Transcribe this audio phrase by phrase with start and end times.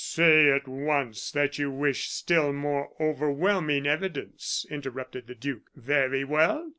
[0.03, 5.69] "Say at once that you wish still more overwhelming evidence," interrupted the duke.
[5.75, 6.69] "Very well!